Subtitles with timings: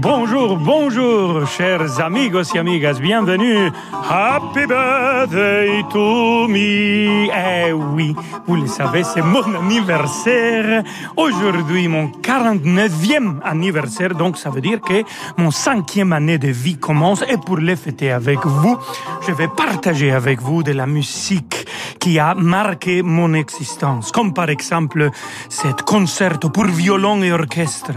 [0.00, 3.70] Bonjour, bonjour, chers amigos et amigas, bienvenue.
[3.92, 7.28] Happy birthday to me.
[7.28, 8.16] Eh oui,
[8.46, 10.82] vous le savez, c'est mon anniversaire.
[11.16, 15.02] Aujourd'hui, mon 49e anniversaire, donc ça veut dire que
[15.36, 17.22] mon cinquième année de vie commence.
[17.28, 18.78] Et pour les fêter avec vous,
[19.26, 21.61] je vais partager avec vous de la musique
[21.98, 25.10] qui a marqué mon existence, comme par exemple
[25.48, 27.92] cet concerto pour violon et orchestre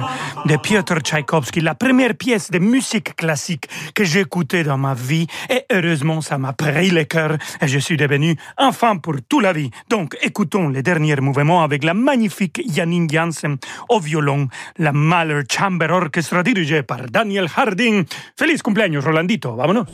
[0.46, 5.28] de Piotr Tchaïkovski, la première pièce de musique classique que j'ai écoutée dans ma vie
[5.50, 9.54] et heureusement ça m'a pris le cœur et je suis devenu enfant pour toute la
[9.54, 9.72] vie.
[9.90, 13.58] Donc écoutons les derniers mouvements avec la magnifique Janine Janssen
[13.90, 18.06] au violon, la Mahler Chamber Orchestra dirigée par Daniel Harding.
[18.38, 19.86] Feliz cumpleaños Rolandito, vámonos.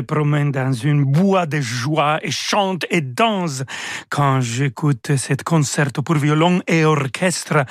[0.00, 3.64] Promène dans une bois de joie et chante et danse
[4.08, 7.64] quand j'écoute cet concerto pour violon et orchestre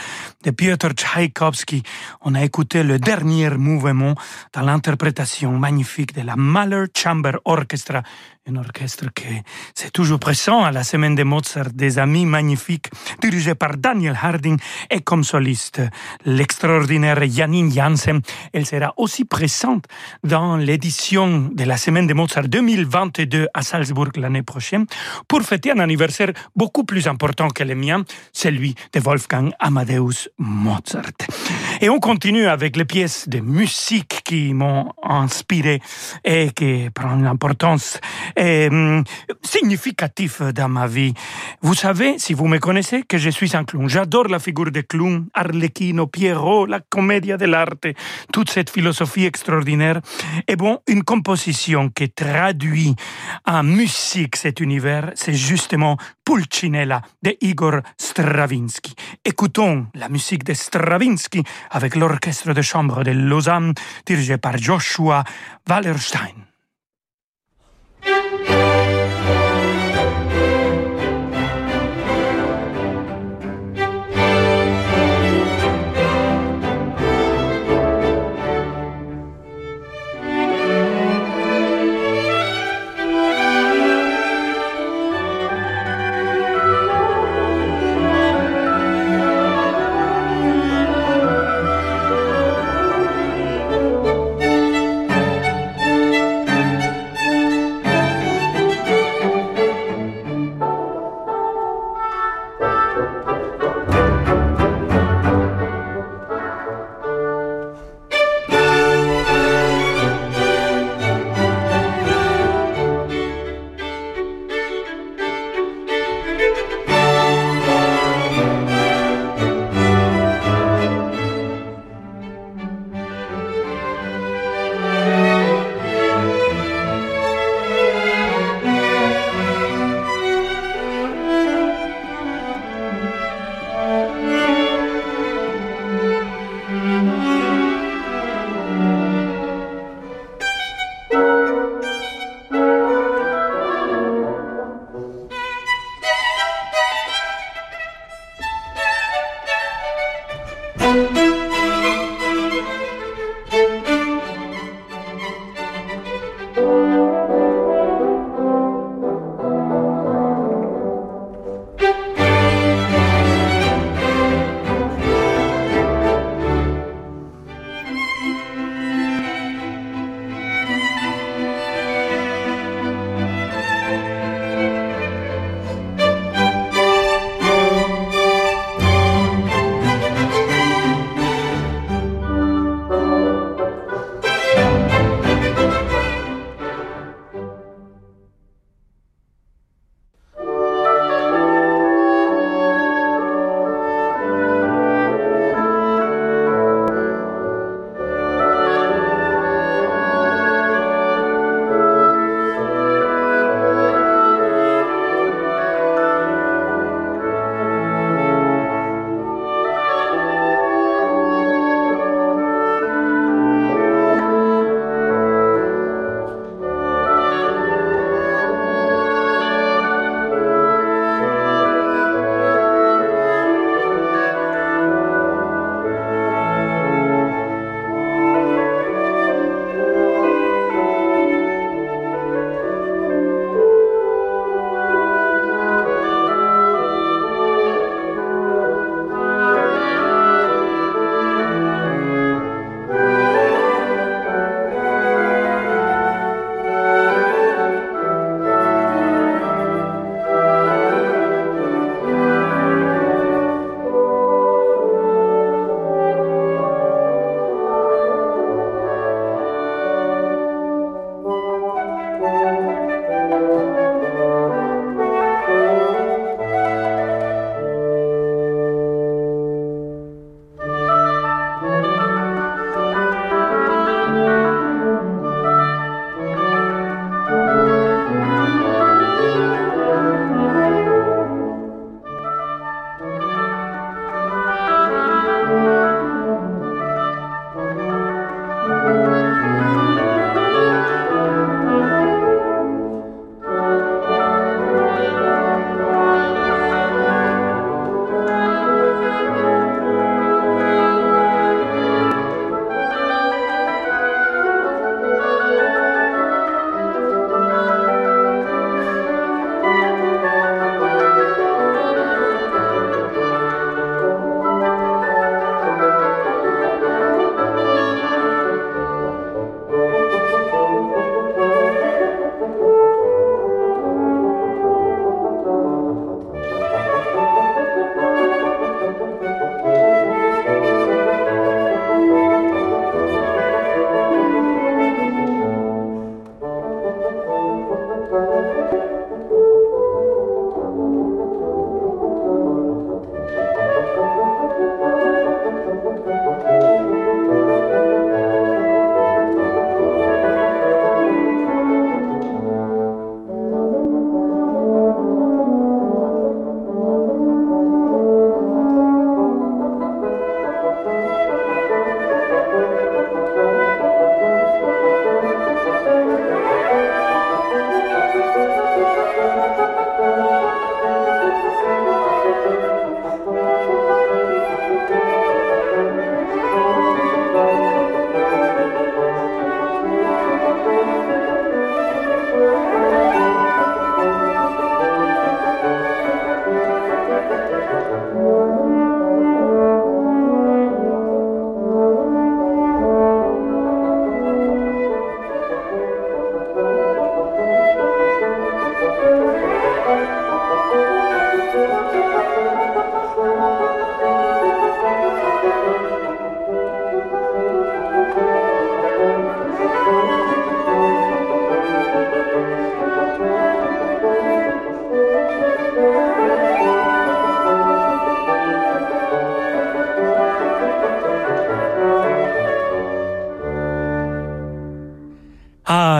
[0.44, 1.84] de Piotr Tchaïkovski.
[2.22, 4.16] On a écouté le dernier mouvement
[4.54, 8.04] dans l'interprétation magnifique de la Mahler Chamber Orchestra,
[8.50, 9.26] un orchestre qui
[9.74, 12.88] c'est toujours présent à la semaine de Mozart, des amis magnifiques,
[13.22, 14.58] dirigé par Daniel Harding
[14.90, 15.82] et comme soliste
[16.26, 18.22] l'extraordinaire Janine Janssen.
[18.54, 19.86] Elle sera aussi présente
[20.24, 24.86] dans l'édition de la semaine de Mozart 2022 à Salzbourg l'année prochaine
[25.28, 31.18] pour fêter un anniversaire beaucoup plus important que le mien, celui de Wolfgang Amadeus Mozart.
[31.82, 35.82] Et on continue avec les pièces de musique qui m'ont inspiré
[36.26, 37.98] et qui prennent une importance
[38.38, 39.02] euh,
[39.42, 41.14] significatif dans ma vie.
[41.62, 43.88] Vous savez, si vous me connaissez, que je suis un clown.
[43.88, 47.88] J'adore la figure de clown, Arlecchino, Pierrot, la commedia dell'arte,
[48.34, 50.02] toute cette philosophie extraordinaire.
[50.46, 52.96] Et bon, une composition qui traduit
[53.46, 58.94] en musique cet univers, c'est justement Pulcinella de Igor Stravinsky.
[59.24, 63.74] Écoutons la musique de Stravinsky avec l'orchestre de chambre de Lausanne
[64.18, 65.24] dirigé par Joshua
[65.70, 66.48] Wallerstein.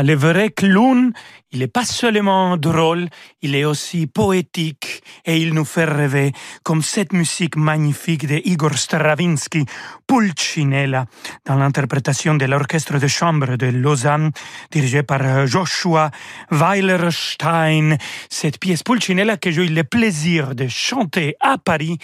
[0.08, 1.12] Le vrai clown,
[1.52, 3.10] il n'est pas seulement drôle,
[3.42, 6.32] il est aussi poétique et il nous fait rêver,
[6.64, 9.66] comme cette musique magnifique de Igor Stravinsky,
[10.08, 11.08] Pulcinella,
[11.46, 14.32] dans l'interprétation de l'orchestre de chambre de Lausanne,
[14.72, 16.10] dirigé par euh, Joshua
[16.52, 17.98] Weilerstein.
[18.30, 21.98] Cette pièce Pulcinella que j'ai eu le plaisir de chanter à Paris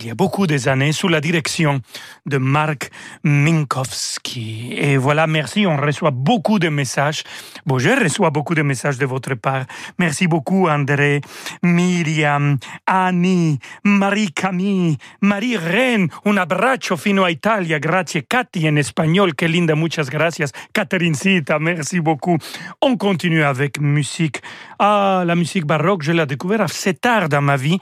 [0.00, 1.80] il y a beaucoup des années sous la direction
[2.26, 2.90] de Marc
[3.22, 4.72] Minkowski.
[4.76, 7.22] Et voilà, merci, on reçoit beaucoup de messages.
[7.66, 9.66] Bon, je reçois beaucoup de messages de votre part.
[9.98, 11.20] Merci beaucoup André,
[11.62, 16.08] Miriam, Annie, Marie-Camille, Marie-Reine.
[16.24, 17.78] Un abbraccio fino a Italia.
[17.78, 19.34] Grazie Katy en espagnol.
[19.34, 20.52] Que linda, muchas gracias.
[20.72, 22.38] Catherincita, merci beaucoup.
[22.80, 24.40] On continue avec musique.
[24.78, 27.78] Ah, la musique baroque, je l'ai découvert assez tard dans ma vie.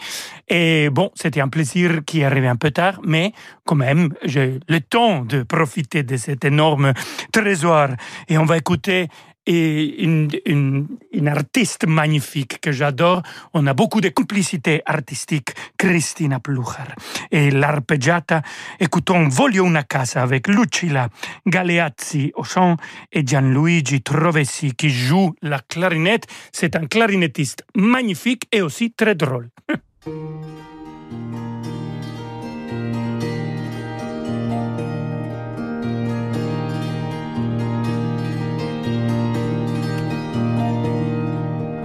[0.49, 3.33] Et bon, c'était un plaisir qui est arrivé un peu tard, mais
[3.67, 6.95] quand même, j'ai le temps de profiter de cet énorme
[7.33, 7.89] trésor.
[8.29, 9.09] Et on va écouter
[9.47, 13.23] une, une, artiste magnifique que j'adore.
[13.53, 16.89] On a beaucoup de complicité artistique, Christina Plucher.
[17.31, 18.41] Et l'arpeggiata,
[18.81, 21.09] écoutons Voglio una casa avec Lucilla
[21.47, 22.77] Galeazzi au chant
[23.13, 26.27] et Gianluigi Trovesi qui joue la clarinette.
[26.53, 29.51] C'est un clarinettiste magnifique et aussi très drôle.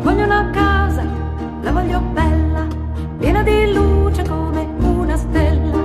[0.03, 1.05] Voglio una casa,
[1.61, 2.67] la voglio bella,
[3.19, 5.77] piena di luce come una stella,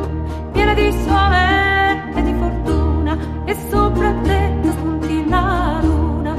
[0.50, 6.34] piena di sole e di fortuna e sopra te spunti la luna,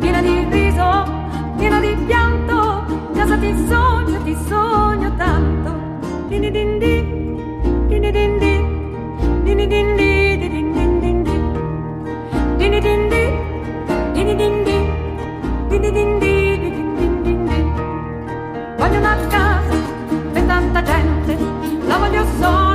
[0.00, 1.04] piena di riso,
[1.56, 5.70] piena di pianto, casa ti sogno, ti sogno tanto.
[6.26, 8.64] Dini din din, dini din din,
[9.44, 10.36] dini din din,
[15.70, 16.39] dini din din.
[20.82, 21.38] Gente,
[21.88, 22.69] la voglio solida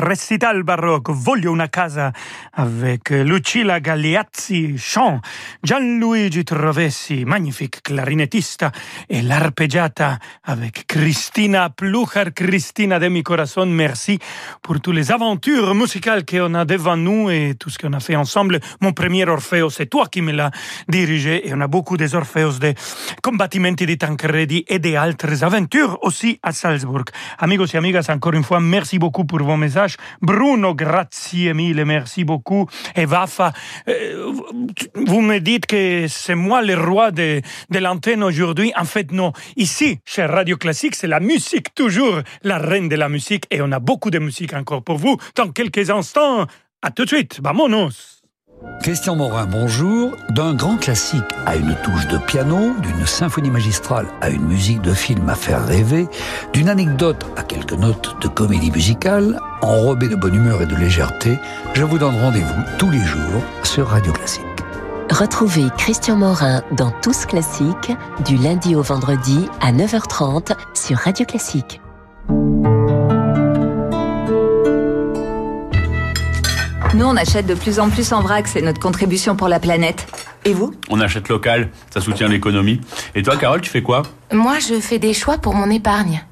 [0.00, 2.12] Recital baroque, voglio una casa
[2.58, 5.20] avec Lucilla Gagliazzi, chant,
[5.62, 8.72] Gianluigi Trovessi, magnifique clarinettista,
[9.08, 12.32] et l'arpeggiata avec Christina Plucher.
[12.34, 14.18] Christina de mi corazon, merci
[14.60, 18.16] pour toutes les aventures musicales qu'on a devant nous et tout ce qu'on a fait
[18.16, 18.58] ensemble.
[18.80, 20.50] Mon premier Orfeo, c'est toi qui me l'as
[20.88, 22.74] dirigé et on a beaucoup des Orfeos de
[23.22, 27.04] combattimenti di Tancredi et des autres aventures aussi à Salzbourg.
[27.38, 29.96] Amigos et amigas, encore une fois, merci beaucoup pour vos messages.
[30.20, 32.47] Bruno, grazie mille, merci beaucoup.
[32.96, 33.52] Et Vafa,
[33.88, 34.32] euh,
[34.94, 38.72] vous me dites que c'est moi le roi de, de l'antenne aujourd'hui.
[38.76, 39.32] En fait, non.
[39.56, 43.44] Ici, chez Radio Classique, c'est la musique, toujours la reine de la musique.
[43.50, 46.46] Et on a beaucoup de musique encore pour vous dans quelques instants.
[46.80, 47.40] À tout de suite.
[47.42, 48.17] Vamonos.
[48.82, 50.16] Christian Morin, bonjour.
[50.30, 54.94] D'un grand classique à une touche de piano, d'une symphonie magistrale à une musique de
[54.94, 56.08] film à faire rêver,
[56.52, 61.38] d'une anecdote à quelques notes de comédie musicale, enrobée de bonne humeur et de légèreté,
[61.74, 64.42] je vous donne rendez-vous tous les jours sur Radio Classique.
[65.10, 67.92] Retrouvez Christian Morin dans Tous Classiques
[68.26, 71.80] du lundi au vendredi à 9h30 sur Radio Classique.
[76.98, 80.08] Nous, on achète de plus en plus en vrac, c'est notre contribution pour la planète.
[80.44, 80.72] Et vous?
[80.90, 82.80] On achète local, ça soutient l'économie.
[83.14, 84.02] Et toi, Carole, tu fais quoi?
[84.32, 86.24] Moi, je fais des choix pour mon épargne.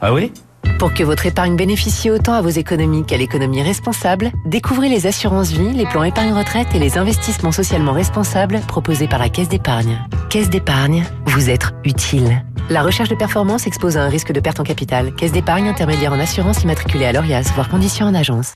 [0.00, 0.32] Ah oui?
[0.78, 5.50] Pour que votre épargne bénéficie autant à vos économies qu'à l'économie responsable, découvrez les assurances
[5.50, 9.98] vie, les plans épargne retraite et les investissements socialement responsables proposés par la Caisse d'épargne.
[10.30, 12.42] Caisse d'épargne, vous être utile.
[12.70, 15.14] La recherche de performance expose à un risque de perte en capital.
[15.14, 18.54] Caisse d'épargne intermédiaire en assurance immatriculée à l'ORIAS, voire conditions en agence.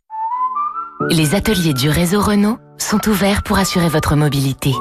[1.07, 4.75] Les ateliers du réseau Renault sont ouverts pour assurer votre mobilité.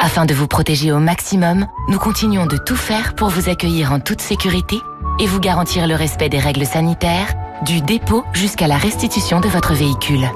[0.00, 4.00] Afin de vous protéger au maximum, nous continuons de tout faire pour vous accueillir en
[4.00, 4.80] toute sécurité
[5.20, 7.34] et vous garantir le respect des règles sanitaires,
[7.66, 10.26] du dépôt jusqu'à la restitution de votre véhicule.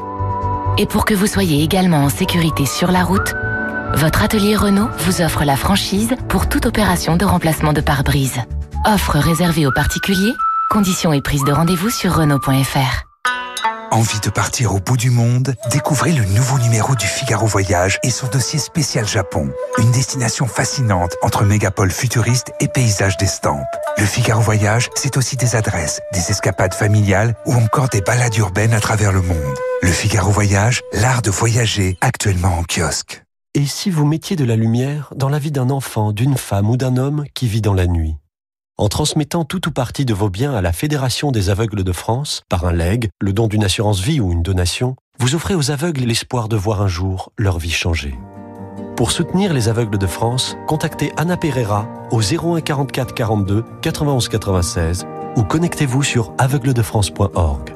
[0.76, 3.34] Et pour que vous soyez également en sécurité sur la route,
[3.94, 8.38] votre atelier Renault vous offre la franchise pour toute opération de remplacement de pare-brise.
[8.86, 10.34] Offre réservée aux particuliers,
[10.70, 13.07] conditions et prise de rendez-vous sur Renault.fr.
[13.90, 15.54] Envie de partir au bout du monde?
[15.70, 19.50] Découvrez le nouveau numéro du Figaro Voyage et son dossier spécial Japon.
[19.78, 23.66] Une destination fascinante entre mégapole futuriste et paysages d'estampes.
[23.96, 28.74] Le Figaro Voyage, c'est aussi des adresses, des escapades familiales ou encore des balades urbaines
[28.74, 29.58] à travers le monde.
[29.80, 33.24] Le Figaro Voyage, l'art de voyager, actuellement en kiosque.
[33.54, 36.76] Et si vous mettiez de la lumière dans la vie d'un enfant, d'une femme ou
[36.76, 38.16] d'un homme qui vit dans la nuit?
[38.78, 42.42] En transmettant tout ou partie de vos biens à la Fédération des aveugles de France,
[42.48, 46.02] par un legs, le don d'une assurance vie ou une donation, vous offrez aux aveugles
[46.02, 48.14] l'espoir de voir un jour leur vie changer.
[48.96, 55.06] Pour soutenir les aveugles de France, contactez Anna Pereira au 01 44 42 91 96
[55.36, 57.74] ou connectez-vous sur aveugledefrance.org.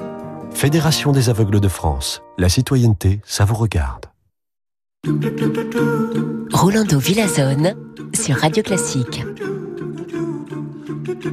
[0.53, 4.07] Fédération des aveugles de France, la citoyenneté, ça vous regarde.
[6.53, 7.75] Rolando Villazone
[8.15, 9.25] sur Radio Classique.
[11.05, 11.33] Thank you.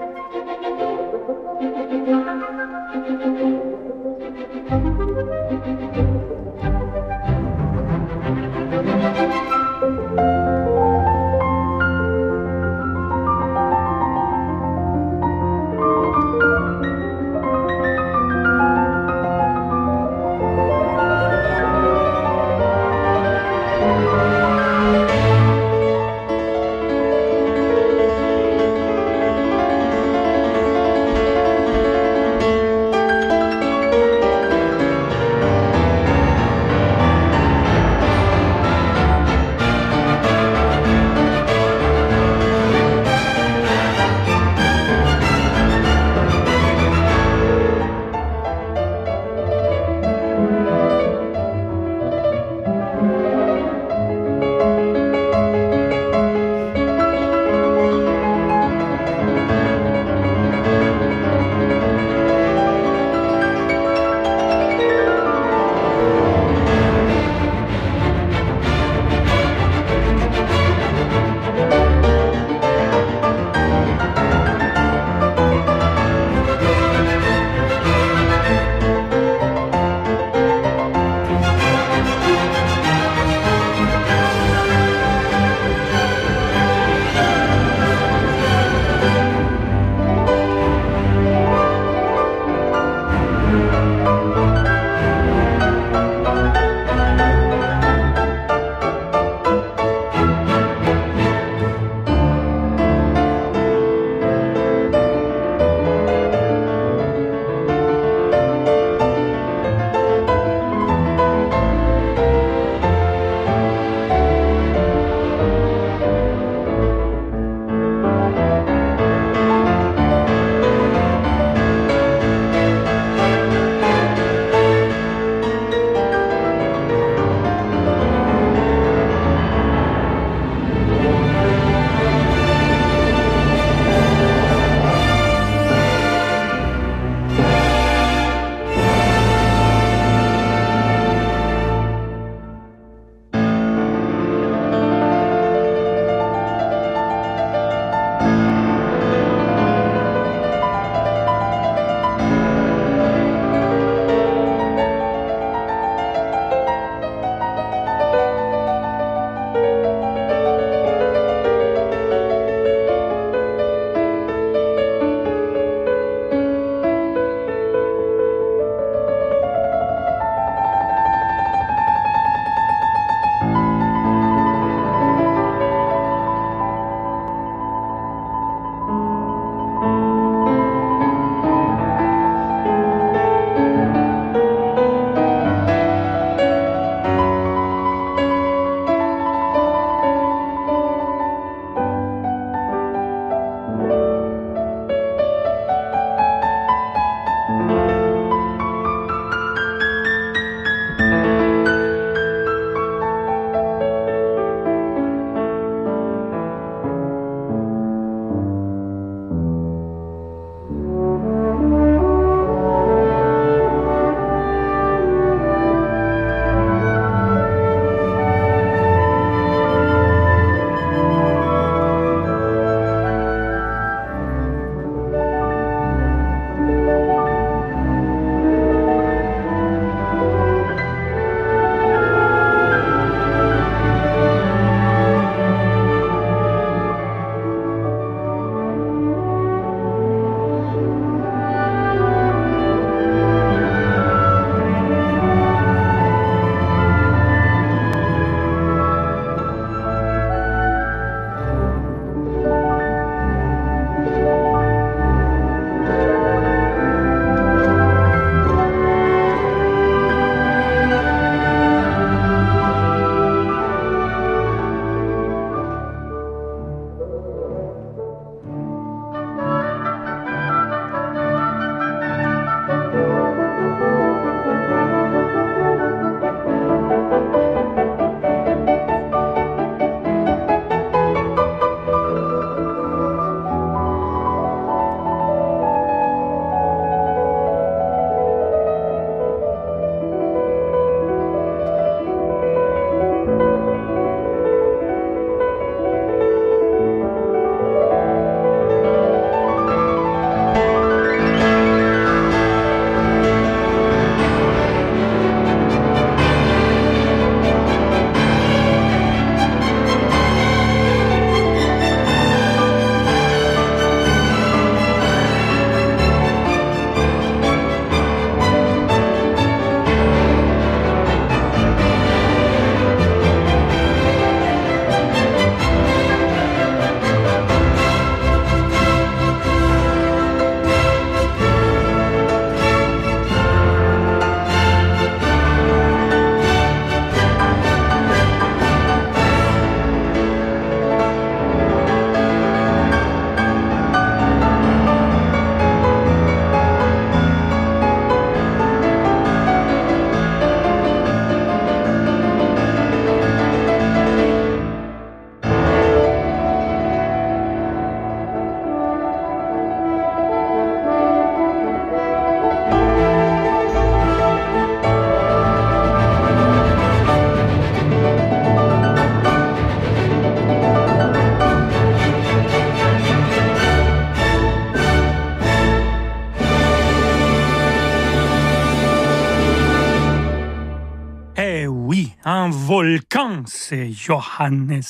[383.71, 384.81] c'est Johannes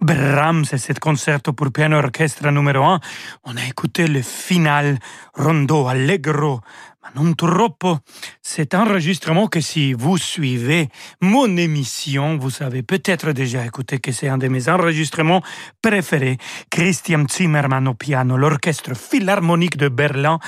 [0.00, 3.00] Brahms et cet concerto pour piano orchestre numéro 1.
[3.44, 4.98] On a écouté le final
[5.34, 6.62] rondo allegro
[7.02, 7.98] ma non troppo.
[8.40, 10.88] Cet enregistrement que si vous suivez
[11.20, 15.42] mon émission, vous savez peut-être déjà écouté que c'est un de mes enregistrements
[15.82, 16.38] préférés.
[16.70, 20.38] Christian Zimmermann au piano, l'orchestre philharmonique de Berlin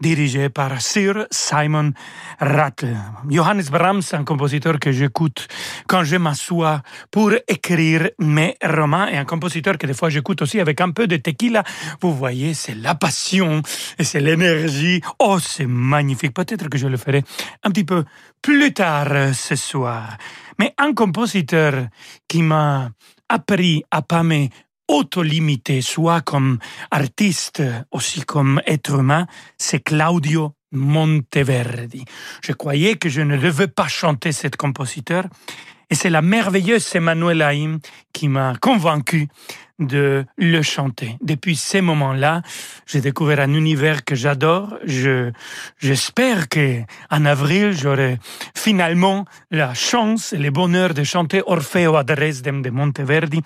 [0.00, 1.92] dirigé par Sir Simon
[2.38, 2.96] Rattle.
[3.28, 5.48] Johannes Brahms, un compositeur que j'écoute
[5.86, 10.60] quand je m'assois pour écrire mes romans et un compositeur que des fois j'écoute aussi
[10.60, 11.64] avec un peu de tequila.
[12.00, 13.62] Vous voyez, c'est la passion
[13.98, 15.00] et c'est l'énergie.
[15.18, 16.34] Oh, c'est magnifique.
[16.34, 17.24] Peut-être que je le ferai
[17.62, 18.04] un petit peu
[18.42, 20.18] plus tard ce soir.
[20.58, 21.88] Mais un compositeur
[22.28, 22.90] qui m'a
[23.28, 24.48] appris à me
[24.88, 26.58] auto-limité, soit comme
[26.90, 29.26] artiste, aussi comme être humain,
[29.58, 32.04] c'est Claudio Monteverdi.
[32.42, 35.24] Je croyais que je ne devais pas chanter cet compositeur,
[35.88, 37.78] et c'est la merveilleuse Emmanuel Haïm
[38.12, 39.28] qui m'a convaincu
[39.78, 41.16] de le chanter.
[41.20, 42.42] Depuis ces moments-là,
[42.86, 44.78] j'ai découvert un univers que j'adore.
[44.84, 45.30] Je,
[45.78, 46.80] j'espère que
[47.10, 48.18] en avril, j'aurai
[48.56, 53.42] finalement la chance et le bonheur de chanter Orfeo ad de Monteverdi.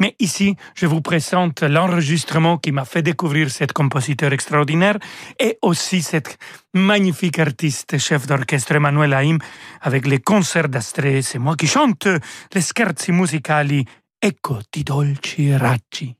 [0.00, 4.98] Mais ici, je vous présente l'enregistrement qui m'a fait découvrir cet compositeur extraordinaire
[5.38, 6.38] et aussi cet
[6.74, 9.38] magnifique artiste, chef d'orchestre Emmanuel Haïm,
[9.80, 11.22] avec les concerts d'Astrée.
[11.22, 12.08] C'est moi qui chante
[12.54, 13.84] les scherzi musicali
[14.24, 16.16] Ecco di dolci raggi.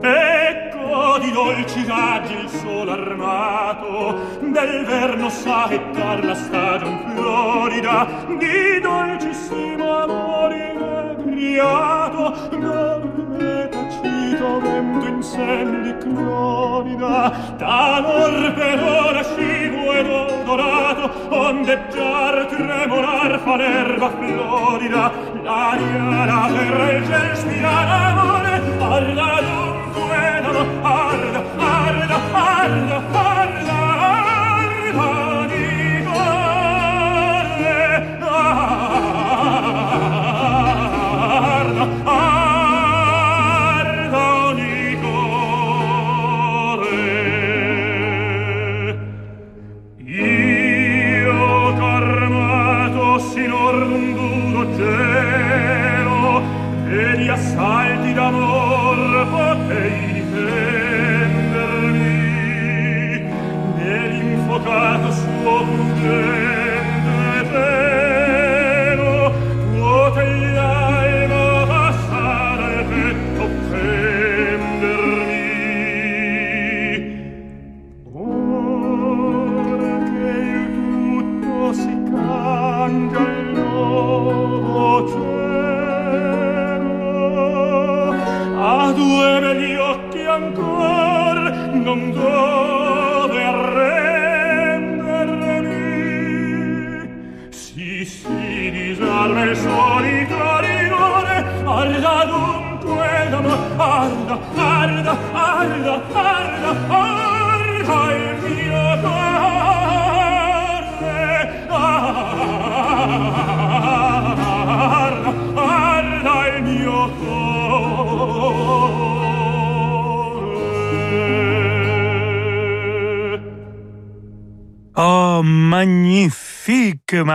[0.00, 8.06] Ecco di dolci raggi il sole armato del verno saettar la stagion florida
[8.38, 11.09] di dolcissimo amore
[11.40, 23.56] striato non me tacito vento incendi clonida per ora scivo ed odorato ondeggiar tremolar fa
[23.56, 25.12] l'erba florida
[25.42, 28.54] l'aria la terra il gel spira l'amore
[28.90, 33.69] alla dunque arda arda arda arda arda.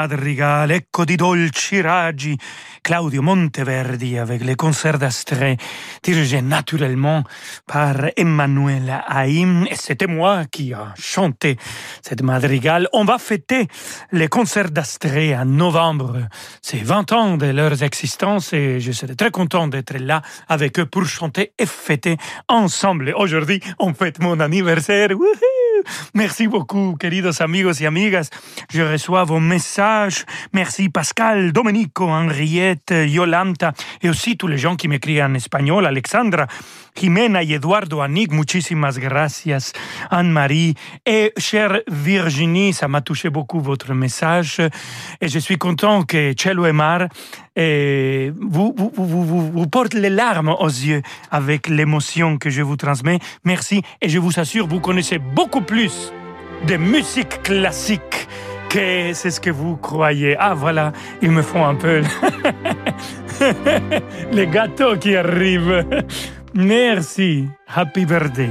[0.07, 2.37] Madrigal, ecco di dolci raggi.
[2.81, 5.57] Claudio Monteverdi avec les concerts d'Astrée,
[6.03, 7.23] dirigés naturellement
[7.65, 9.65] par Emmanuel Haïm.
[9.67, 11.57] Et c'était moi qui a chanté
[12.03, 12.87] cette madrigale.
[12.93, 13.67] On va fêter
[14.11, 16.27] les concerts d'Astrée en novembre.
[16.61, 20.85] C'est 20 ans de leur existence et je serai très content d'être là avec eux
[20.85, 23.15] pour chanter et fêter ensemble.
[23.17, 25.09] Aujourd'hui, on fête mon anniversaire.
[26.13, 28.29] Merci beaucoup, queridos amigos y amigas.
[28.69, 30.25] Je reçois vos messages.
[30.53, 35.85] Merci Pascal, Domenico, Henriette, Yolanta et aussi tous les gens qui m'écrivent en espagnol.
[35.85, 36.47] Alexandra,
[36.95, 39.73] Jimena y Eduardo, Annick, muchísimas gracias.
[40.09, 44.61] Anne-Marie et chère Virginie, ça m'a touché beaucoup votre message.
[45.21, 47.07] Et je suis content que Cello et Mar
[47.55, 51.01] et vous, vous, vous, vous, porte les larmes aux yeux
[51.31, 53.19] avec l'émotion que je vous transmets.
[53.43, 56.11] Merci et je vous assure, vous connaissez beaucoup plus
[56.67, 58.27] de musique classique
[58.69, 60.35] que c'est ce que vous croyez.
[60.39, 60.91] Ah voilà,
[61.21, 62.01] ils me font un peu
[64.31, 65.85] les gâteaux qui arrivent.
[66.53, 67.47] Merci.
[67.67, 68.49] Happy birthday.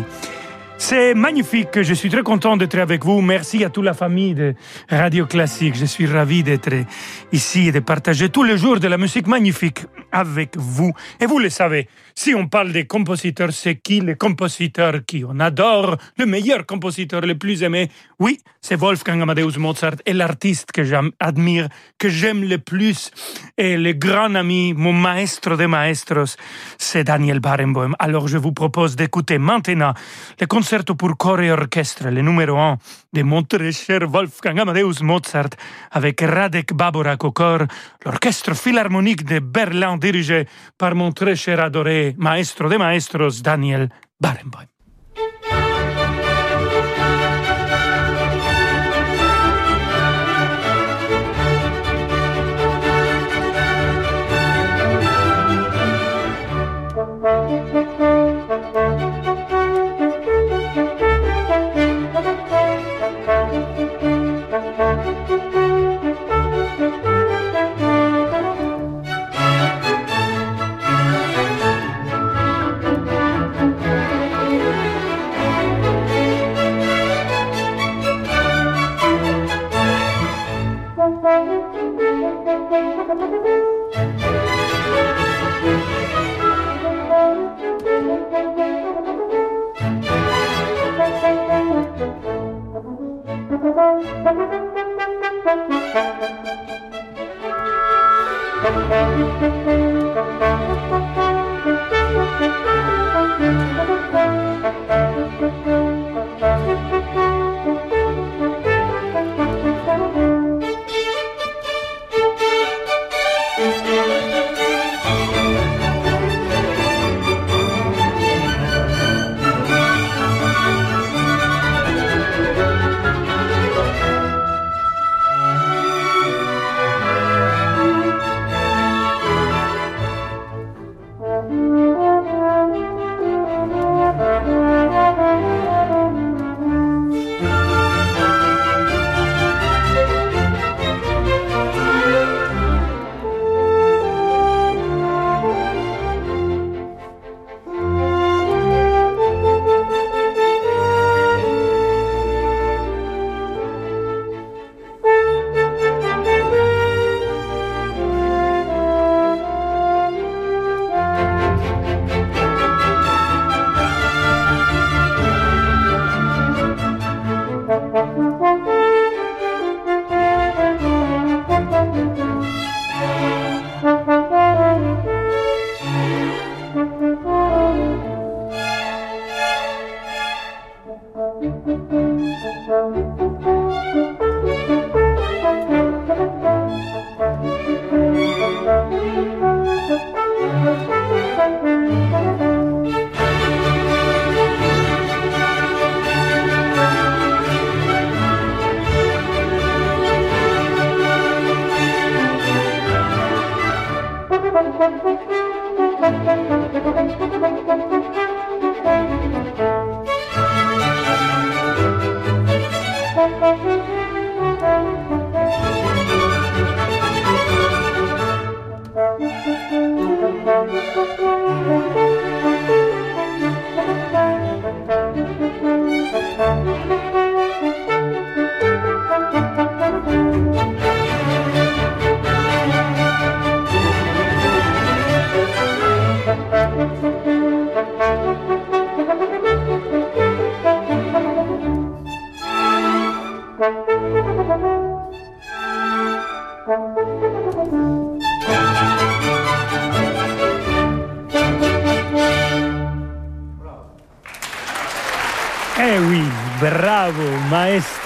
[0.87, 3.22] C'est magnifique, je suis très content d'être avec vous.
[3.22, 4.55] Merci à toute la famille de
[4.91, 5.76] Radio Classique.
[5.76, 6.74] Je suis ravi d'être
[7.32, 10.93] ici et de partager tous les jours de la musique magnifique avec vous.
[11.20, 15.41] Et vous le savez, si on parle des compositeurs, c'est qui les compositeurs qui on
[15.41, 17.89] adore, le meilleur compositeur, le plus aimé
[18.20, 21.68] Oui, c'est Wolfgang Amadeus Mozart et l'artiste que j'admire,
[21.99, 23.11] que j'aime le plus.
[23.57, 26.37] Et le grand ami, mon maestro de maestros,
[26.78, 27.95] c'est Daniel Barenboim.
[27.99, 29.95] Alors je vous propose d'écouter maintenant
[30.41, 32.78] le concerto pour corps et orchestre, le numéro 1
[33.12, 33.42] de mon
[34.08, 35.50] Wolfgang Amadeus Mozart
[35.92, 37.32] avec Radek Baborak au
[38.04, 43.88] l'orchestre philharmonique de Berlin dirigé par mon très adoré maestro de maestros Daniel
[44.20, 44.73] Barenboim.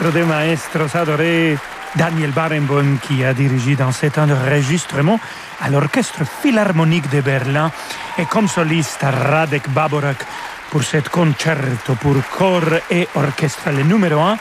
[0.08, 1.58] Maestro des maestros adoré
[1.94, 5.20] Daniel Barenboim qui a dirigé dans cet enregistrement
[5.60, 7.70] à l'Orchestre Philharmonique de Berlin
[8.18, 10.18] et comme soliste Radek Baborak
[10.70, 14.38] pour cet concerto pour corps et orchestre, le numéro 1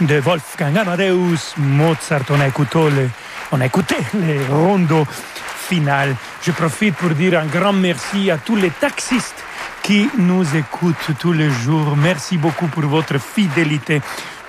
[0.00, 2.22] de Wolfgang Amadeus Mozart.
[2.30, 3.08] On a écouté le,
[3.52, 5.06] on a écouté les rondeaux
[5.68, 6.14] finales.
[6.42, 9.44] Je profite pour dire un grand merci à tous les taxistes
[9.82, 11.96] qui nous écoutent tous les jours.
[11.96, 14.00] Merci beaucoup pour votre fidélité.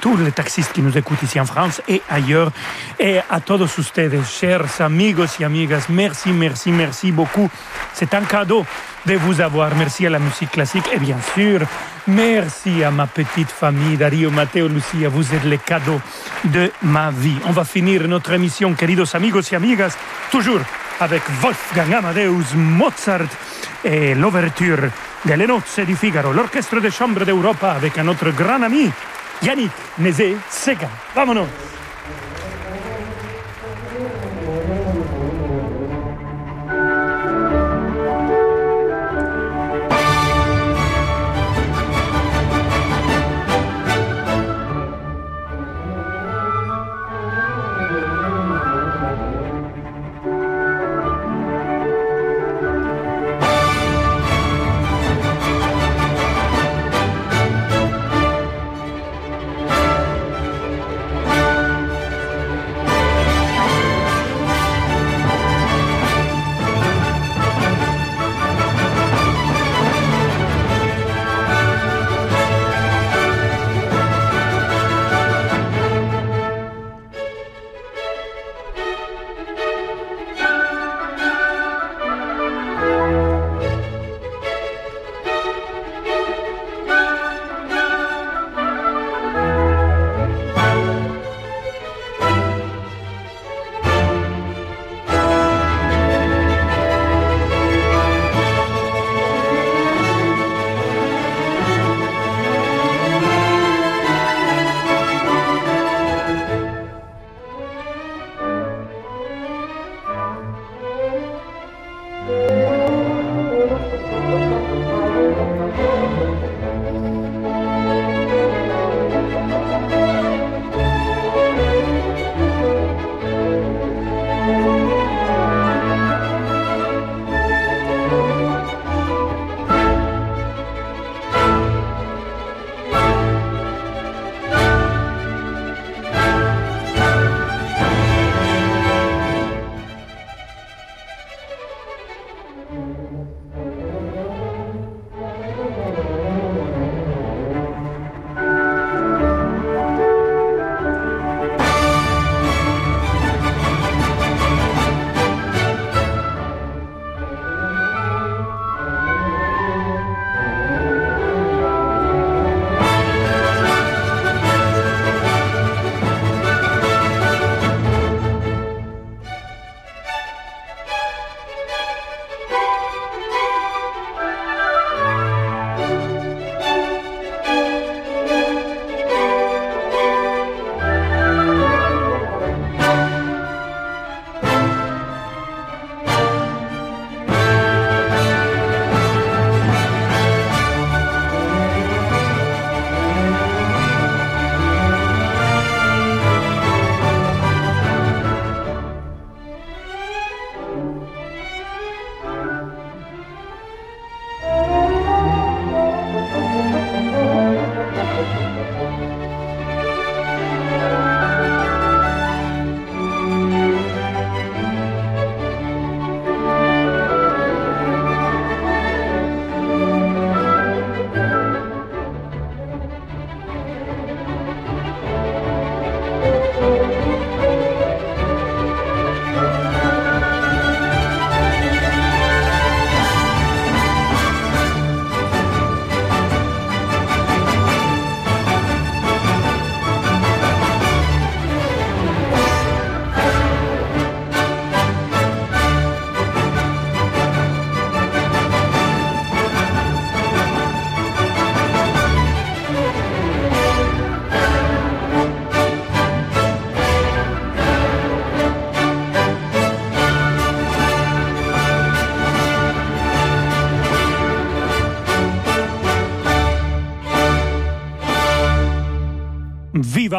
[0.08, 2.49] Tous les taxistes qui nous écoutent ici en France et ailleurs.
[2.97, 7.49] Et à todos ustedes, chers amigos y amigas, merci, merci, merci beaucoup.
[7.93, 8.66] C'est un cadeau
[9.05, 9.76] de vous avoir.
[9.76, 11.60] Merci à la musique classique et bien sûr,
[12.08, 15.10] merci à ma petite famille, Dario, Matteo, Lucia.
[15.10, 15.99] Vous êtes les cadeaux
[16.45, 17.36] de ma vie.
[17.45, 19.97] On va finir notre émission, queridos amigos y amigas,
[20.32, 20.62] toujours
[21.01, 23.28] avec Wolfgang Amadeus Mozart
[23.84, 24.89] et l'ouverture
[25.26, 28.89] de Le Nozze di Figaro, l'orchestre de chambre d'Europa avec un autre grand ami,
[29.42, 30.90] Yannick Nézé-Sega.
[31.14, 31.77] Vámonos!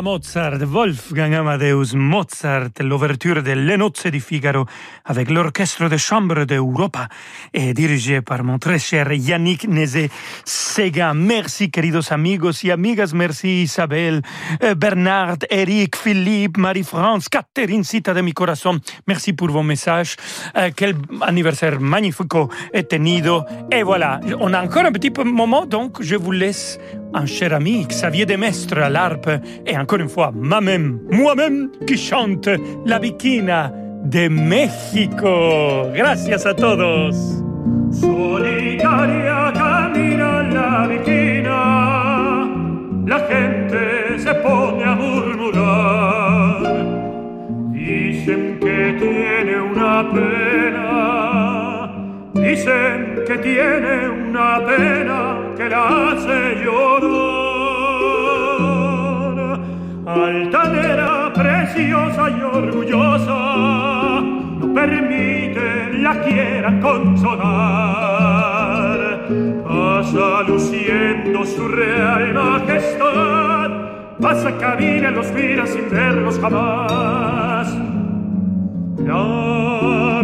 [0.03, 4.67] Mozart, Wolfgang Amadeus Mozart, l'ouverture de Les Nozze di Figaro
[5.05, 7.09] avec l'orchestre de chambre d'Europa
[7.53, 11.15] et dirigé par mon très cher Yannick Nézé-Sega.
[11.15, 13.13] Merci, queridos amigos y amigas.
[13.15, 14.23] Merci, Isabelle,
[14.63, 18.81] euh, Bernard, Eric, Philippe, Marie-France, Catherine, cita de mi corazón.
[19.07, 20.17] Merci pour vos messages.
[20.57, 22.19] Euh, quel anniversaire magnifique
[22.73, 23.45] est tenido.
[23.73, 26.79] Et voilà, on a encore un petit moment, donc je vous laisse
[27.15, 29.31] un cher ami, Xavier Demestre à l'harpe,
[29.67, 32.47] et encore une fois, moi-même, moi-même qui chante
[32.85, 33.73] la Bikina
[34.05, 35.89] de México.
[35.95, 37.17] Gracias a todos.
[37.91, 41.61] Solitaria camina la Bikina,
[43.07, 46.61] la gente se pone a murmurar.
[47.73, 51.91] Dicen que tiene una pena,
[52.35, 57.48] dicen que tiene una pena que la hace llorar.
[60.09, 68.09] Altanera, preciosa y orgullosa, no permite la quiera consolar.
[69.69, 73.71] Pasa luciendo su real majestad,
[74.19, 77.77] pasa camina, los mira sin verlos jamás.
[79.05, 80.18] La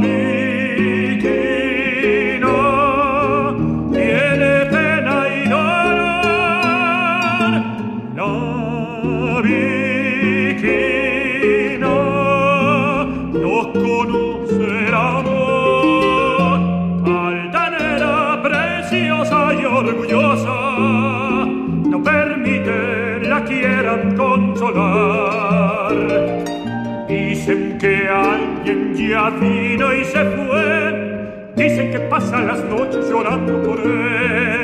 [29.09, 31.53] ya vino y se fue.
[31.57, 34.64] Dicen que pasa las noches llorando por él.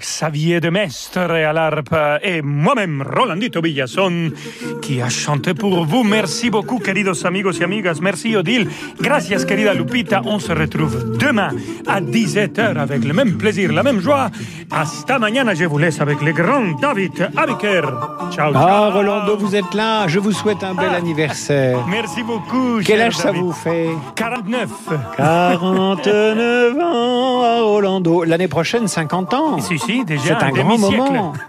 [0.00, 4.32] Xavier de Mestre à l'harpe et moi-même, Rolandito Villason,
[4.80, 6.02] qui a chanté pour vous.
[6.02, 7.98] Merci beaucoup, queridos amigos y amigas.
[8.00, 8.68] Merci, Odile.
[9.00, 10.22] Gracias, querida Lupita.
[10.24, 11.50] On se retrouve demain
[11.86, 14.30] à 17h avec le même plaisir, la même joie.
[14.70, 18.09] Hasta mañana, je vous laisse avec le grand David Abiker.
[18.40, 18.52] Ciao.
[18.54, 20.08] Ah, Rolando, vous êtes là.
[20.08, 21.86] Je vous souhaite un bel anniversaire.
[21.88, 22.80] Merci beaucoup.
[22.82, 24.70] Quel âge ça vous fait 49.
[25.18, 28.24] 49 ans à Rolando.
[28.24, 29.60] L'année prochaine, 50 ans.
[29.60, 31.34] Si, si, déjà C'est un grand moment.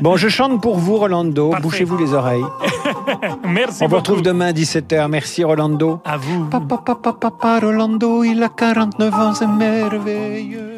[0.00, 1.52] Bon, je chante pour vous, Rolando.
[1.60, 2.44] Bouchez-vous les oreilles.
[3.44, 5.08] Merci On vous retrouve demain à 17h.
[5.08, 6.00] Merci, Rolando.
[6.04, 6.46] À vous.
[6.46, 10.71] Papa, papa, papa, Rolando, il a 49 ans, c'est merveilleux.